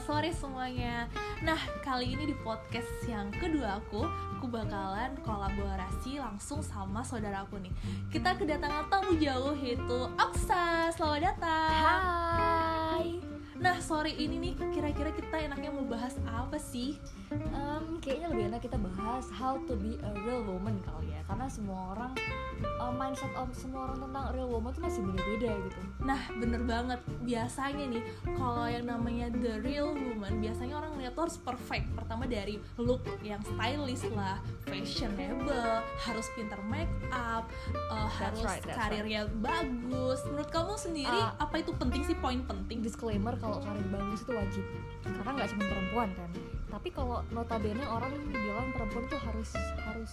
[0.00, 0.96] selamat sore semuanya.
[1.44, 4.08] Nah, kali ini di podcast yang kedua aku
[4.40, 7.68] Aku bakalan kolaborasi langsung sama saudara aku nih.
[8.08, 10.88] Kita kedatangan tamu jauh yaitu Oksa.
[10.96, 11.76] Selamat datang.
[11.84, 13.29] Hai.
[13.60, 16.96] Nah, sore ini nih kira-kira kita enaknya mau bahas apa sih?
[17.28, 21.44] Em, kayaknya lebih enak kita bahas how to be a real woman kali ya, karena
[21.44, 22.16] semua orang
[22.56, 25.80] em, mindset om semua orang tentang real woman tuh masih beda-beda gitu.
[26.00, 27.00] Nah, bener banget.
[27.20, 31.84] Biasanya nih, kalau yang namanya the real woman, biasanya orang lihat tuh harus perfect.
[31.92, 37.44] Pertama dari look yang stylish lah, fashionable, harus pinter make up,
[37.92, 40.24] uh, harus right, karirnya bagus.
[40.32, 41.36] Menurut kamu sendiri, Ah.
[41.36, 42.80] apa itu penting sih poin penting?
[42.80, 44.64] Disclaimer kalau karir bagus itu wajib,
[45.02, 46.30] karena nggak cuma perempuan kan.
[46.70, 49.50] Tapi kalau notabene orang bilang perempuan tuh harus
[49.82, 50.12] harus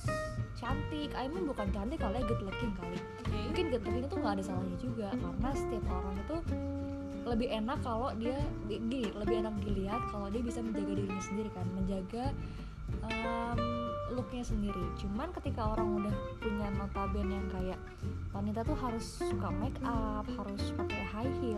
[0.58, 2.98] cantik, I mean bukan cantik kali ya good looking kali.
[2.98, 3.38] Oke.
[3.54, 6.38] Mungkin good looking itu nggak ada salahnya juga, karena setiap orang itu
[7.28, 8.40] lebih enak kalau dia
[8.72, 12.26] gini lebih enak dilihat kalau dia bisa menjaga dirinya sendiri kan menjaga
[13.04, 13.60] em,
[14.16, 17.80] looknya sendiri cuman ketika orang udah punya notabene yang kayak
[18.32, 21.57] wanita tuh harus suka make up harus pakai high heels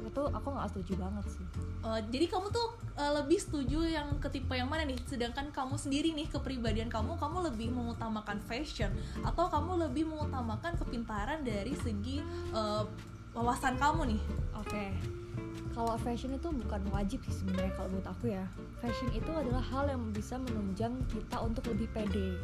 [0.00, 1.46] itu aku nggak setuju banget sih
[1.82, 4.94] Uh, jadi kamu tuh uh, lebih setuju yang ketipe yang mana nih?
[5.02, 8.94] Sedangkan kamu sendiri nih kepribadian kamu, kamu lebih mengutamakan fashion
[9.26, 12.22] atau kamu lebih mengutamakan kepintaran dari segi
[12.54, 12.86] uh,
[13.34, 14.22] wawasan kamu nih?
[14.54, 15.21] oke
[15.72, 18.44] kalau fashion itu bukan wajib sih sebenarnya kalau menurut aku ya.
[18.80, 22.36] Fashion itu adalah hal yang bisa menunjang kita untuk lebih pede.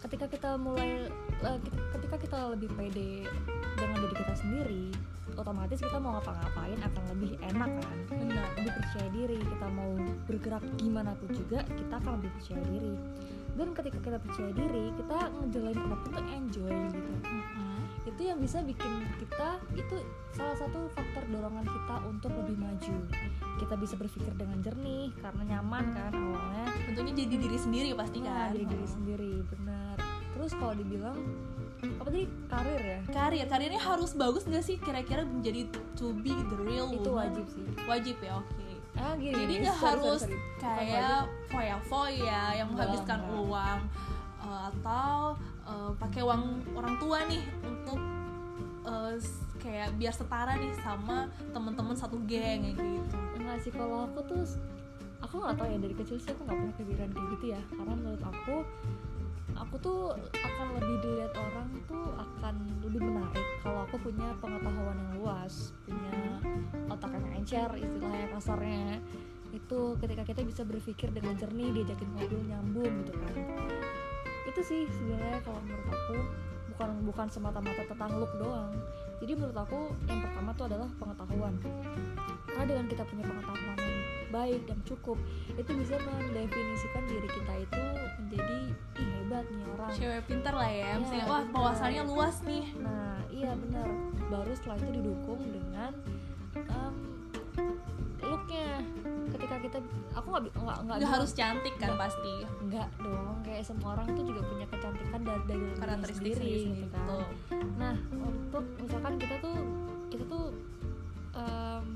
[0.00, 1.08] Ketika kita mulai
[1.44, 3.28] eh, ket- ketika kita lebih pede
[3.76, 4.84] dengan diri kita sendiri
[5.38, 7.96] otomatis kita mau ngapa-ngapain akan lebih enak kan?
[8.10, 8.48] Benar.
[8.60, 9.92] lebih percaya diri kita mau
[10.26, 12.94] bergerak gimana pun juga kita akan lebih percaya diri.
[13.54, 16.98] Dan ketika kita percaya diri kita ngejalanin apa pun tuh enjoy gitu
[18.08, 19.96] itu yang bisa bikin kita itu
[20.32, 22.96] salah satu faktor dorongan kita untuk lebih maju.
[23.60, 26.66] Kita bisa berpikir dengan jernih karena nyaman kan awalnya.
[26.88, 28.56] Tentunya jadi diri sendiri pasti Nah, kan.
[28.56, 29.96] jadi diri sendiri benar.
[30.32, 31.18] Terus kalau dibilang
[31.80, 33.00] apa tadi karir ya?
[33.08, 34.76] Karir, karirnya harus bagus nggak sih?
[34.80, 37.28] Kira-kira menjadi to be the real itu woman?
[37.28, 37.64] wajib sih.
[37.84, 38.68] Wajib ya, oke.
[38.98, 40.34] ah gini Jadi nggak sorry, sorry, harus sorry.
[40.34, 43.78] Bukan kayak foya-foya yang menghabiskan uang
[44.40, 45.16] uh, atau
[45.70, 46.42] uh, pakai uang
[46.74, 48.00] orang tua nih untuk
[48.84, 49.14] uh,
[49.62, 53.16] kayak biar setara nih sama temen-temen satu geng kayak gitu.
[53.38, 54.42] enggak sih kalau aku tuh
[55.20, 57.60] aku nggak tahu ya dari kecil sih aku nggak punya kepikiran kayak gitu ya.
[57.70, 58.56] Karena menurut aku
[59.58, 60.00] aku tuh
[60.40, 62.54] akan lebih dilihat orang tuh akan
[62.86, 66.16] lebih menarik kalau aku punya pengetahuan yang luas punya
[66.88, 68.98] otak yang encer istilahnya kasarnya.
[69.50, 73.34] Itu ketika kita bisa berpikir dengan jernih diajakin ngobrol nyambung gitu kan
[74.50, 76.16] itu sih sebenarnya kalau menurut aku
[76.74, 78.74] bukan bukan semata-mata tentang look doang
[79.20, 81.54] jadi menurut aku yang pertama tuh adalah pengetahuan
[82.50, 83.98] karena dengan kita punya pengetahuan yang
[84.30, 85.18] baik dan cukup
[85.54, 87.82] itu bisa mendefinisikan diri kita itu
[88.22, 88.58] menjadi
[88.98, 91.54] ih hebat nih orang Cewek pinter lah ya, misalnya wah bener.
[91.54, 92.64] wawasannya luas nih.
[92.78, 93.88] nah iya benar
[94.30, 95.92] baru setelah itu didukung dengan
[99.50, 99.78] ketika kita
[100.14, 102.02] aku nggak nggak nggak harus cantik kan Nggak.
[102.06, 102.34] pasti.
[102.70, 106.86] nggak dong kayak semua orang itu juga punya kecantikan dari dari Karakteristik sendiri sendiri gitu
[106.94, 107.26] kan.
[107.74, 109.56] Nah, untuk misalkan kita tuh
[110.06, 110.46] kita tuh
[111.34, 111.86] em,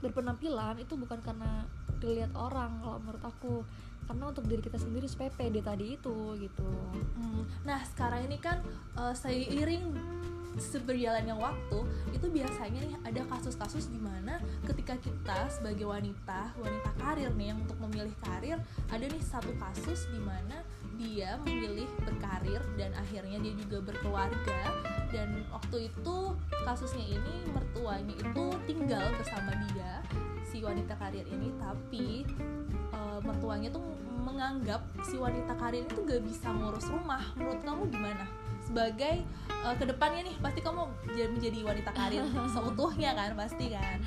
[0.00, 1.68] berpenampilan itu bukan karena
[2.00, 3.54] dilihat orang kalau menurut aku
[4.12, 6.68] karena untuk diri kita sendiri supaya pede tadi itu gitu.
[7.16, 8.60] Hmm, Nah sekarang ini kan
[8.92, 9.88] uh, seiring
[10.60, 11.80] seberjalannya waktu
[12.12, 14.36] itu biasanya nih ada kasus-kasus di mana
[14.68, 18.60] ketika kita sebagai wanita wanita karir nih yang untuk memilih karir
[18.92, 20.60] ada nih satu kasus di mana
[21.00, 24.60] dia memilih berkarir dan akhirnya dia juga berkeluarga.
[25.08, 26.36] Dan waktu itu
[26.68, 30.04] kasusnya ini mertuanya itu tinggal bersama dia
[30.52, 32.28] si wanita karir ini tapi
[33.12, 33.84] eh, mertuanya tuh
[34.22, 37.20] menganggap si wanita karir itu gak bisa ngurus rumah.
[37.36, 38.24] Menurut kamu gimana?
[38.64, 42.24] Sebagai eh, ke depannya nih pasti kamu jadi menjadi wanita karir.
[42.54, 43.98] Seutuhnya kan pasti kan?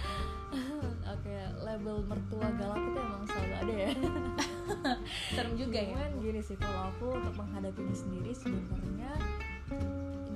[1.13, 3.91] Oke label mertua galak itu emang selalu ada ya.
[5.35, 5.93] Serem juga ya.
[5.97, 9.11] Cuman gini sih kalau aku untuk menghadapinya sendiri sebenarnya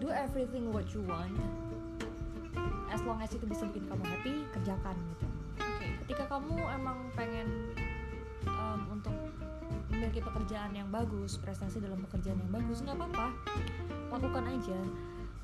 [0.01, 1.33] do everything what you want.
[2.89, 5.25] As long as itu bisa bikin kamu happy kerjakan gitu.
[5.61, 5.87] Oke.
[6.05, 7.47] Ketika kamu emang pengen
[8.69, 9.15] um, untuk
[9.89, 13.27] memiliki pekerjaan yang bagus prestasi dalam pekerjaan yang bagus nggak apa-apa.
[14.13, 14.79] Lakukan aja.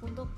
[0.06, 0.30] Untuk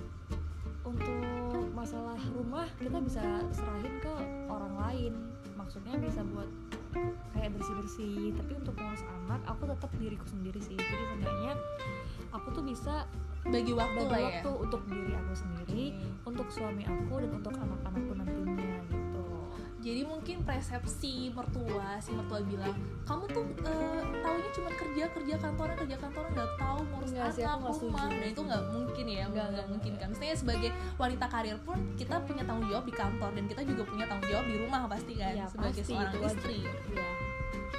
[0.87, 4.13] untuk masalah rumah kita bisa serahin ke
[4.47, 5.13] orang lain.
[5.59, 6.47] Maksudnya bisa buat
[7.35, 10.79] kayak bersih bersih tapi untuk ngurus anak aku tetap diriku sendiri sih.
[10.79, 11.53] Jadi seenggaknya
[12.31, 13.03] aku tuh bisa
[13.47, 14.27] bagi waktu bagi ya?
[14.27, 16.27] waktu untuk diri aku sendiri Oke.
[16.27, 18.66] untuk suami aku dan untuk anak-anakku nantinya
[19.87, 22.75] jadi mungkin persepsi mertua si mertua bilang
[23.07, 27.31] kamu tuh uh, taunya cuma kerja kerja kantoran kerja kantoran nggak tahu ngurus anak
[27.63, 27.95] rumah setuju.
[27.95, 30.69] nah itu nggak mungkin ya Nggak, nggak mungkin kan Maksudnya sebagai
[30.99, 34.45] wanita karir pun kita punya tanggung jawab di kantor dan kita juga punya tanggung jawab
[34.51, 37.09] di rumah pasti kan Iya, sebagai pasti, seorang istri Iya.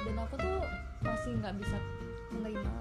[0.09, 0.57] dan aku tuh
[1.05, 1.77] masih nggak bisa
[2.33, 2.73] menerima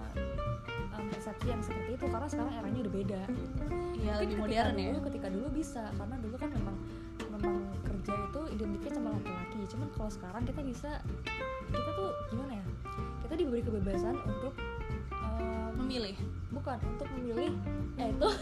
[0.96, 3.64] um, persepsi yang seperti itu karena sekarang eranya udah beda gitu.
[3.98, 6.76] Iya lebih modern ya dulu, ketika dulu bisa karena dulu kan memang
[7.28, 9.60] memang kerja itu identiknya sama laki-laki.
[9.70, 10.90] Cuman kalau sekarang kita bisa
[11.70, 12.66] kita tuh gimana ya?
[13.22, 14.54] Kita diberi kebebasan untuk
[15.14, 16.18] um, memilih.
[16.50, 17.54] Bukan untuk memilih
[18.02, 18.28] eh itu.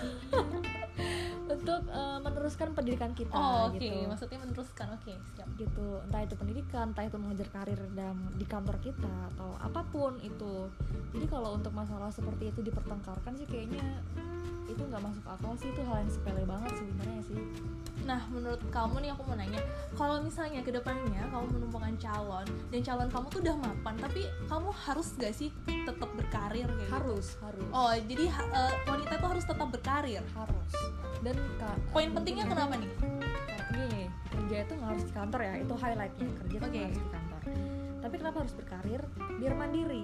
[1.46, 3.78] Untuk uh, meneruskan pendidikan kita oh oke.
[3.78, 4.02] gitu.
[4.10, 5.46] Maksudnya meneruskan oke siap.
[5.54, 5.86] Gitu.
[6.02, 10.66] Entah itu pendidikan entah itu mengejar karir dalam di kantor kita atau apa pun itu.
[11.14, 14.02] Jadi kalau untuk masalah seperti itu dipertengkarkan sih kayaknya
[14.66, 15.70] itu nggak masuk akal sih.
[15.70, 17.38] Itu hal yang sepele banget sebenarnya sih
[18.02, 19.62] Nah, menurut kamu nih aku mau nanya,
[19.92, 24.68] kalau misalnya ke depannya kamu menemukan calon dan calon kamu tuh udah mapan, tapi kamu
[24.70, 26.92] harus gak sih tetap berkarir kayak gitu?
[26.92, 30.22] harus harus Oh, jadi eh, wanita itu harus tetap berkarir.
[30.28, 30.70] harus
[31.18, 32.90] dan ka- Poin pentingnya ya, kenapa nih?
[33.68, 36.70] gini kerja itu nggak harus di kantor ya itu highlightnya kerja itu Oke.
[36.70, 37.40] nggak harus di kantor
[37.98, 39.00] tapi kenapa harus berkarir
[39.36, 40.02] biar mandiri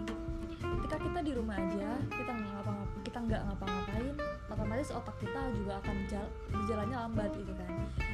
[0.50, 4.14] ketika kita di rumah aja kita nggak ngapa kita nggak ngapa-ngapain
[4.52, 7.70] otomatis otak kita juga akan jal- berjalannya lambat gitu kan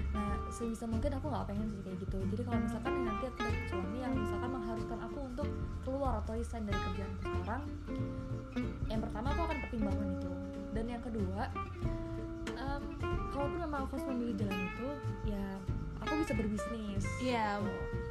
[0.09, 3.65] nah sebisa mungkin aku nggak pengen sih kayak gitu jadi kalau misalkan nanti aku dapet
[3.67, 5.49] suami yang misalkan mengharuskan aku untuk
[5.83, 7.63] keluar atau resign dari kerjaan aku sekarang
[8.87, 10.31] yang pertama aku akan pertimbangkan itu
[10.71, 11.41] dan yang kedua
[12.51, 12.83] em,
[13.29, 14.89] kalaupun memang aku harus memilih jalan itu
[15.27, 15.45] ya
[15.99, 17.59] aku bisa berbisnis Iya,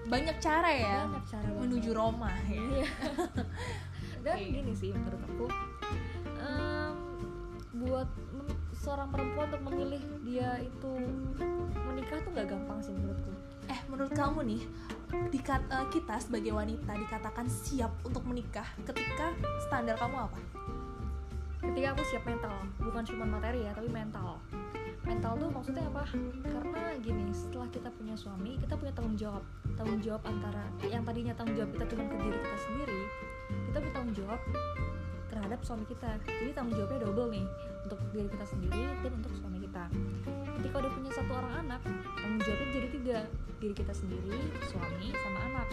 [0.05, 1.61] banyak cara ya banyak cara banget.
[1.63, 2.61] menuju Roma ya.
[2.61, 2.87] Iya.
[4.23, 4.45] dan Oke.
[4.53, 5.45] gini sih menurut aku
[7.81, 8.09] buat
[8.77, 10.91] seorang perempuan untuk memilih dia itu
[11.75, 13.31] menikah tuh nggak gampang sih menurutku.
[13.67, 14.61] Eh, menurut kamu nih,
[15.33, 19.35] dikat, eh, kita sebagai wanita dikatakan siap untuk menikah ketika
[19.67, 20.39] standar kamu apa?
[21.57, 24.39] ketika aku siap mental bukan cuma materi ya tapi mental.
[25.03, 26.03] Mental tuh maksudnya apa?
[26.47, 29.43] Karena gini setelah kita punya suami kita punya tanggung jawab.
[29.75, 33.01] Tanggung jawab antara yang tadinya tanggung jawab kita cuma ke diri kita sendiri
[33.47, 34.39] kita punya tanggung jawab
[35.37, 36.17] terhadap suami kita.
[36.25, 37.45] Jadi tanggung jawabnya double nih
[37.85, 39.83] untuk diri kita sendiri dan untuk suami kita.
[40.57, 41.81] Ketika udah punya satu orang anak
[42.17, 43.19] tanggung jawabnya jadi tiga.
[43.57, 44.37] Diri kita sendiri
[44.69, 45.67] suami sama anak.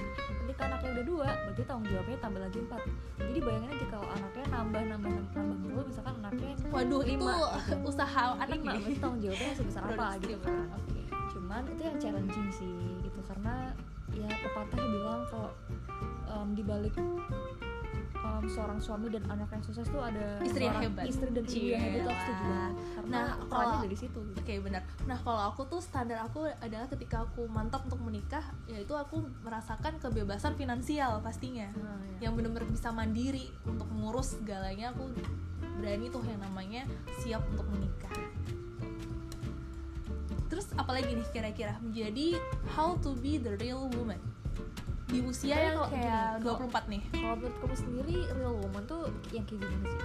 [0.44, 2.82] Ketika anaknya udah dua berarti tanggung jawabnya tambah lagi empat.
[3.16, 7.34] Jadi bayangin aja kalau anaknya nambah nambah nambah, nambah mulu misalkan anaknya Waduh, Lima,
[7.64, 8.80] itu usaha anak lima nih.
[8.84, 10.68] berarti tanggung jawabnya sebesar apa gitu kan.
[10.76, 11.00] Oke.
[11.34, 13.20] cuman itu yang challenging sih gitu.
[13.26, 13.74] Karena
[14.14, 15.50] ya pepatah bilang kalau
[16.30, 16.62] em, di
[18.24, 21.04] em, seorang suami dan anak yang sukses tuh ada Istri yang hebat.
[21.04, 24.38] istri dan ibu yang hebat aku setuju banget karena Nah, kalau- dari situ gitu.
[24.40, 24.82] Oke benar.
[25.04, 29.96] Nah kalau aku tuh standar aku adalah ketika aku mantap untuk menikah, yaitu aku merasakan
[29.98, 32.26] kebebasan finansial pastinya, Nah, ya.
[32.26, 34.90] yang benar-benar bisa mandiri untuk mengurus segalanya.
[34.90, 35.12] Aku
[35.76, 36.88] berani tuh yang namanya
[37.18, 38.12] siap untuk menikah.
[40.46, 42.38] Terus apalagi nih kira-kira menjadi
[42.70, 44.20] how to be the real woman
[45.14, 47.02] di usia yang kayak gini, kalau- 24 nih.
[47.14, 50.00] kalau menurut kamu sendiri real woman tuh yang kayak gimana sih?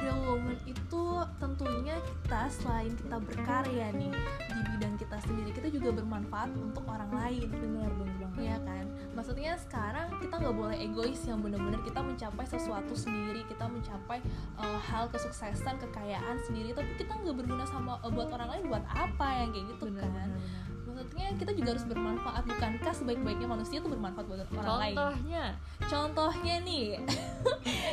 [0.00, 1.02] Real woman itu
[1.36, 4.12] tentunya kita selain kita berkarya nih
[4.48, 7.48] di bidang kita sendiri kita juga bermanfaat untuk orang lain.
[7.48, 8.40] Benar benar banget.
[8.40, 8.84] Ya kan?
[9.12, 14.24] Maksudnya sekarang kita nggak boleh egois yang benar-benar kita mencapai sesuatu sendiri kita mencapai
[14.56, 16.72] uh, hal kesuksesan kekayaan sendiri.
[16.72, 20.08] Tapi kita nggak berguna sama uh, buat orang lain buat apa yang kayak gitu benar
[20.08, 20.12] kan?
[20.12, 20.69] benar, benar.
[21.10, 24.94] Maksudnya kita juga harus bermanfaat bukankah sebaik-baiknya manusia itu bermanfaat buat orang lain?
[24.94, 25.44] Contohnya.
[25.82, 26.86] Contohnya nih.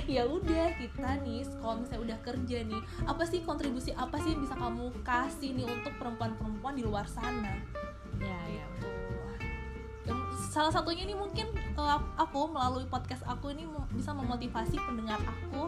[0.07, 4.39] Ya udah kita nih kalau misalnya udah kerja nih apa sih kontribusi apa sih yang
[4.39, 7.59] bisa kamu kasih nih untuk perempuan-perempuan di luar sana?
[8.15, 8.65] Ya ya
[10.47, 11.51] salah satunya nih mungkin
[12.15, 15.67] aku melalui podcast aku ini bisa memotivasi pendengar aku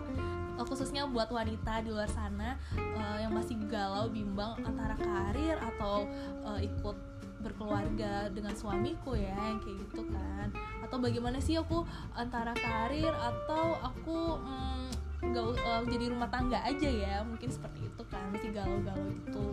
[0.56, 6.08] eh, khusususnya buat wanita di luar sana eh, yang masih galau bimbang antara karir atau
[6.56, 7.09] eh, ikut
[7.40, 10.48] berkeluarga dengan suamiku ya yang kayak gitu kan.
[10.84, 14.88] Atau bagaimana sih aku antara karir atau aku mm,
[15.20, 19.48] nggak u- eh, jadi rumah tangga aja ya mungkin seperti itu kan masih galau-galau gitu.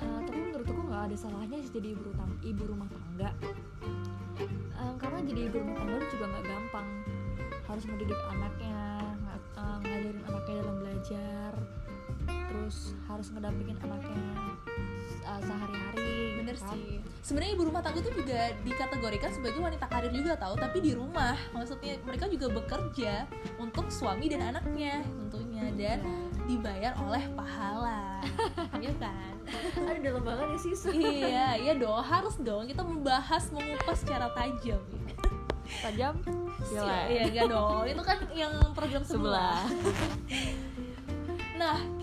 [0.00, 3.30] Eh, tapi menurutku nggak ada salahnya sih jadi ibu rumah ibu rumah tangga.
[4.76, 6.88] Eh, karena jadi ibu rumah tangga itu juga nggak gampang.
[7.66, 8.80] Harus mendidik anaknya
[9.56, 11.52] eh, ngajarin anaknya dalam belajar
[12.56, 14.24] terus harus ngedampingin anaknya
[15.22, 16.72] eh, sehari-hari bener kan.
[16.72, 20.92] sih sebenarnya ibu rumah tangga itu juga dikategorikan sebagai wanita karir juga tahu tapi di
[20.94, 23.26] rumah maksudnya mereka juga bekerja
[23.58, 25.98] untuk suami dan anaknya tentunya dan Ya.
[26.46, 28.22] dibayar oleh pahala
[28.78, 29.34] Iya kan?
[29.76, 34.82] ada dalam banget ya sih iya, iya dong, harus dong kita membahas, mengupas secara tajam.
[35.82, 36.14] tajam
[36.66, 37.82] Iya, iya enggak dong.
[37.84, 39.62] Itu kan yang program sebelah.
[39.62, 39.70] Nah,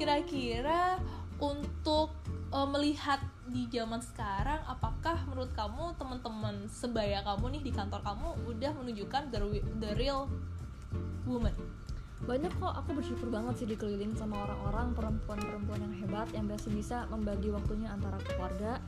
[0.03, 0.99] kira-kira
[1.39, 2.11] untuk
[2.51, 8.35] uh, melihat di zaman sekarang, apakah menurut kamu teman-teman sebaya kamu nih di kantor kamu
[8.51, 9.39] udah menunjukkan the,
[9.79, 10.27] the real
[11.23, 11.55] woman?
[12.23, 16.97] banyak kok aku bersyukur banget sih dikeliling sama orang-orang perempuan-perempuan yang hebat yang biasa bisa
[17.11, 18.79] membagi waktunya antara keluarga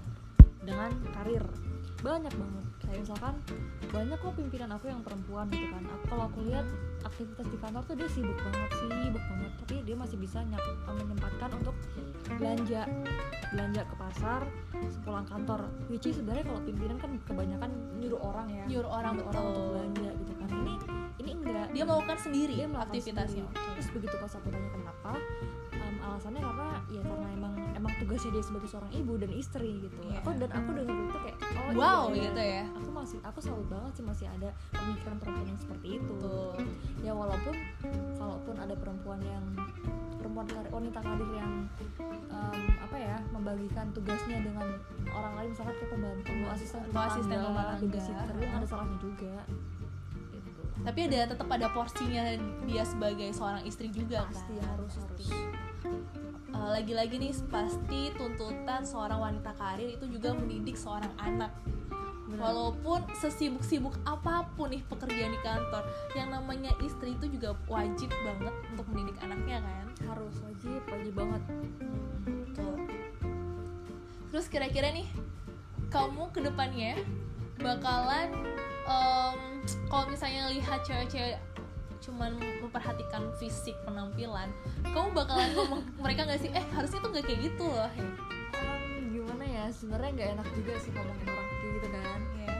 [0.63, 1.43] dengan karir
[1.99, 2.64] banyak banget
[2.95, 3.35] kayak misalkan
[3.91, 5.83] banyak kok pimpinan aku yang perempuan gitu kan.
[5.83, 6.63] Aku kalau aku lihat
[7.03, 9.51] aktivitas di kantor tuh dia sibuk banget sibuk banget.
[9.59, 11.75] Tapi dia masih bisa nyap, menyempatkan untuk
[12.39, 12.87] belanja.
[13.51, 14.41] Belanja ke pasar
[14.87, 15.67] sepulang kantor.
[15.91, 18.63] Which is sebenarnya kalau pimpinan kan kebanyakan nyuruh orang ya.
[18.63, 20.47] Nyuruh orang, nyuruh orang untuk belanja gitu kan.
[20.55, 20.73] Ini
[21.19, 21.67] ini enggak.
[21.75, 23.43] Dia melakukan sendiri dia melakukan aktivitasnya.
[23.43, 23.73] sendiri.
[23.75, 25.11] terus begitu pas aku tanya kenapa
[26.15, 30.17] alasannya karena ya karena emang emang tugasnya dia sebagai seorang ibu dan istri gitu Iya.
[30.17, 32.23] aku dan aku denger itu kayak oh iya, Wow, iya.
[32.23, 32.63] gitu ya.
[32.71, 36.55] aku masih aku salut banget sih masih ada pemikiran perempuan yang seperti itu Betul.
[37.01, 37.55] ya walaupun
[38.15, 39.43] kalaupun ada perempuan yang
[40.15, 41.53] perempuan wanita karir yang
[42.01, 44.67] em, apa ya membagikan tugasnya dengan
[45.07, 47.83] orang lain misalkan kayak pembantu asisten rumah asisten rumah tangga.
[47.83, 49.35] babysitter yang ada salahnya juga
[50.31, 52.23] gitu Tapi ada tetap ada porsinya
[52.63, 54.65] dia sebagai seorang istri juga pasti kan?
[54.71, 55.27] harus harus
[56.55, 61.51] Uh, lagi-lagi nih pasti tuntutan seorang wanita karir itu juga mendidik seorang anak
[62.25, 62.41] Benar.
[62.41, 65.83] walaupun sesibuk-sibuk apa pun nih pekerjaan di kantor
[66.17, 71.41] yang namanya istri itu juga wajib banget untuk mendidik anaknya kan harus wajib wajib banget
[72.25, 72.75] Betul.
[74.33, 75.05] terus kira-kira nih
[75.93, 76.97] kamu ke depannya
[77.61, 78.33] bakalan
[78.89, 79.37] em,
[79.85, 81.37] kalau misalnya lihat cewek-cewek
[82.05, 84.53] cuman memperhatikan fisik penampilan
[84.93, 87.89] kamu bakalan ngomong mereka nggak sih eh harusnya tuh nggak kayak gitu loh.
[88.55, 92.19] Em, gimana ya sebenarnya nggak enak juga sih ngomongin orang kayak gitu kan.
[92.37, 92.55] Ya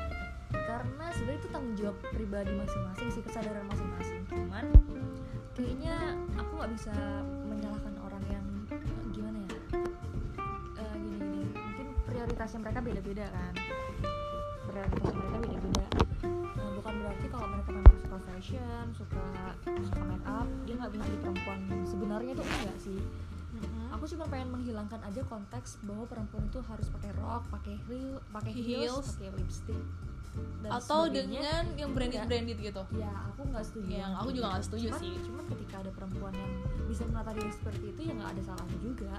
[0.66, 4.22] karena sebenarnya itu tanggung jawab pribadi masing-masing sih kesadaran masing-masing.
[4.34, 4.66] Cuman
[5.54, 5.96] kayaknya
[6.36, 6.94] aku nggak bisa
[7.46, 8.82] menyalahkan orang yang eh,
[9.14, 9.60] gimana ya
[10.76, 11.48] Eh, gini-gini.
[11.54, 13.54] Mungkin prioritasnya mereka beda-beda kan.
[14.68, 15.86] Prioritasnya mereka beda-beda
[16.86, 19.26] bukan berarti kalau mereka memang suka fashion suka
[19.66, 21.60] suka make up dia nggak bisa jadi perempuan.
[21.82, 23.00] Sebenarnya itu enggak sih.
[23.90, 28.54] Aku cuma pengen menghilangkan aja konteks bahwa perempuan itu harus pakai rok pakai heel pakai
[28.54, 29.08] heels, Heels.
[29.18, 29.82] pakai lipstick
[30.66, 32.84] dan atau dengan yang branded branded gitu?
[32.98, 33.88] Ya aku nggak setuju.
[34.02, 34.52] Yang aku juga gitu.
[34.52, 35.14] nggak setuju Cuman- sih.
[35.26, 36.52] cuman ketika ada perempuan yang
[36.86, 39.14] bisa menata diri seperti itu ya nggak ada salahnya juga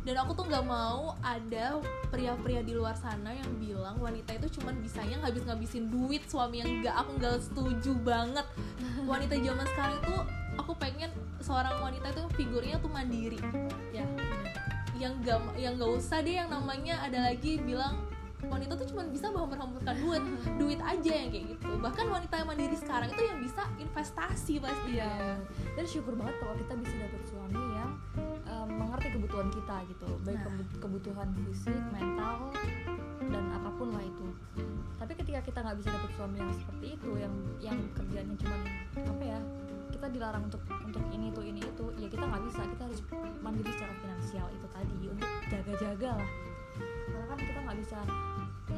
[0.00, 1.66] dan aku tuh nggak mau ada
[2.08, 6.94] pria-pria di luar sana yang bilang wanita itu cuman bisanya ngabis-ngabisin duit suami yang nggak
[6.96, 8.46] aku nggak setuju banget.
[9.04, 10.14] Wanita zaman sekarang itu
[10.56, 11.10] aku pengen
[11.44, 13.40] seorang wanita itu figurnya tuh mandiri.
[13.92, 14.08] Ya
[15.00, 18.00] yang gak yang nggak usah deh yang namanya ada lagi bilang
[18.50, 20.22] wanita tuh cuma bisa menghambur-hamburkan duit
[20.56, 21.70] duit aja yang kayak gitu.
[21.78, 24.90] Bahkan wanita yang mandiri sekarang itu yang bisa investasi pasti.
[24.92, 25.38] Iya.
[25.70, 27.90] dan syukur banget kalau kita bisa dapet suami yang
[28.44, 30.08] em, mengerti kebutuhan kita gitu.
[30.20, 30.44] Baik Nah.
[30.50, 32.36] kebu- kebutuhan fisik mental
[33.22, 34.26] dan apa pun lah itu.
[34.96, 38.60] Tapi ketika kita nggak bisa dapet suami yang seperti itu yang yang kerjanya cuman
[38.98, 39.38] apa ya
[39.90, 42.60] kita dilarang untuk untuk ini itu ini itu ya kita nggak bisa.
[42.66, 43.00] Kita harus
[43.38, 46.30] mandiri secara finansial itu tadi untuk jaga-jaga lah.
[47.06, 47.98] Karena kan kita nggak bisa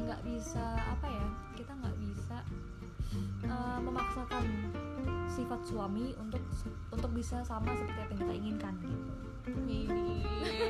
[0.01, 2.37] nggak bisa apa ya kita nggak bisa
[3.45, 4.45] eh, memaksakan
[5.33, 6.41] sifat suami untuk
[6.93, 9.11] untuk bisa sama seperti apa yang kita inginkan gitu.
[9.43, 10.23] Widih,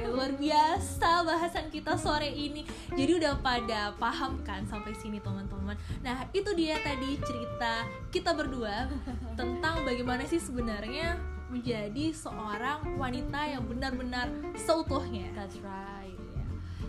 [0.10, 2.65] luar biasa bahasan kita sore ini.
[2.89, 5.77] Jadi udah pada paham kan sampai sini teman-teman.
[6.01, 8.89] Nah itu dia tadi cerita kita berdua
[9.38, 11.22] tentang bagaimana sih sebenarnya
[11.53, 14.25] menjadi seorang wanita yang benar-benar
[14.58, 15.30] seutuhnya.
[15.38, 16.18] That's right.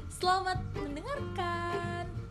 [0.08, 2.23] Selamat mendengarkan.